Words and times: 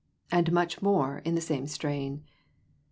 And 0.31 0.51
much 0.51 0.81
more, 0.81 1.19
in 1.25 1.35
the 1.35 1.41
same 1.41 1.67
strain. 1.67 2.23